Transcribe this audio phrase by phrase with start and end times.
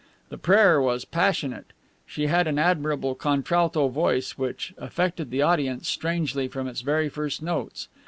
[0.29, 1.67] The prayer was passionate.
[2.07, 7.43] She had an admirable contralto voice which affected the audience strangely from its very first
[7.43, 7.87] notes.